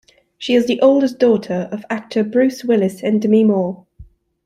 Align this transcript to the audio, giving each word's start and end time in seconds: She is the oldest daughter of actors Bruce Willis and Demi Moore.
She 0.39 0.55
is 0.55 0.65
the 0.65 0.81
oldest 0.81 1.19
daughter 1.19 1.69
of 1.71 1.85
actors 1.87 2.25
Bruce 2.25 2.65
Willis 2.65 3.03
and 3.03 3.21
Demi 3.21 3.43
Moore. 3.43 3.85